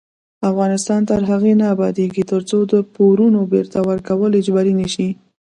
افغانستان 0.49 1.01
تر 1.09 1.21
هغو 1.29 1.51
نه 1.59 1.65
ابادیږي، 1.75 2.23
ترڅو 2.31 2.57
د 2.71 2.73
پورونو 2.95 3.41
بیرته 3.53 3.77
ورکول 3.89 4.31
اجباري 4.39 4.73
نشي. 4.81 5.09